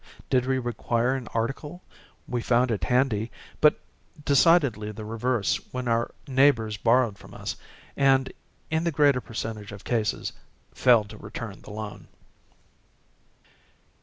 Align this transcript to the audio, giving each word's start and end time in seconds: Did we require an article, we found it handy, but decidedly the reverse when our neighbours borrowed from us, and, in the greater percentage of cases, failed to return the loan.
Did 0.31 0.47
we 0.47 0.57
require 0.57 1.13
an 1.13 1.27
article, 1.27 1.83
we 2.27 2.41
found 2.41 2.71
it 2.71 2.85
handy, 2.85 3.29
but 3.59 3.79
decidedly 4.25 4.91
the 4.91 5.05
reverse 5.05 5.57
when 5.71 5.87
our 5.87 6.09
neighbours 6.27 6.75
borrowed 6.75 7.19
from 7.19 7.35
us, 7.35 7.55
and, 7.95 8.33
in 8.71 8.83
the 8.83 8.91
greater 8.91 9.21
percentage 9.21 9.71
of 9.71 9.83
cases, 9.83 10.33
failed 10.73 11.11
to 11.11 11.17
return 11.17 11.61
the 11.61 11.69
loan. 11.69 12.07